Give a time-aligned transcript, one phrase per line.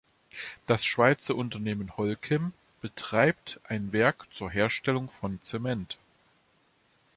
[0.65, 5.99] Das Schweizer Unternehmen Holcim betreibt ein Werk zur Herstellung von Zement.